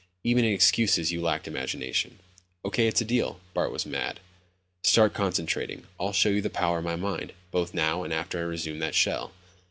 [0.23, 2.17] Even in excuses you lacked imagination."
[2.65, 4.19] "Okay, it's a deal." Bart was mad.
[4.83, 5.83] "Start concentrating.
[5.99, 8.95] I'll show you the power of my mind, both now and after I resume that
[8.95, 9.31] shell."